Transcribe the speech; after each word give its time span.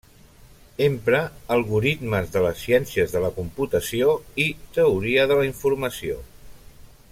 Empra 0.85 1.19
algoritmes 1.55 2.31
de 2.37 2.41
les 2.45 2.63
ciències 2.69 3.13
de 3.17 3.23
la 3.27 3.31
computació 3.37 4.17
i 4.47 4.49
teoria 4.79 5.29
de 5.33 5.39
la 5.43 5.47
informació. 5.53 6.19